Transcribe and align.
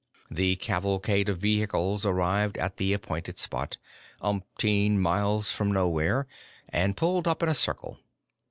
The 0.31 0.55
cavalcade 0.55 1.29
of 1.29 1.37
vehicles 1.37 2.07
arrived 2.07 2.57
at 2.57 2.77
the 2.77 2.91
appointed 2.91 3.37
spot 3.37 3.77
umpteen 4.19 4.97
miles 4.97 5.51
from 5.51 5.71
nowhere 5.71 6.25
and 6.69 6.97
pulled 6.97 7.27
up 7.27 7.43
in 7.43 7.49
a 7.49 7.53
circle. 7.53 7.99